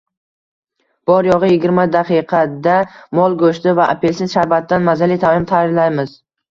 Bor-yo‘g‘iyigirmadaqiqada 1.11 2.79
mol 3.21 3.39
go‘shti 3.45 3.77
va 3.83 3.89
apelsin 3.99 4.35
sharbatidan 4.37 4.93
mazali 4.93 5.25
taom 5.29 5.51
tayyorlaymiz 5.55 6.23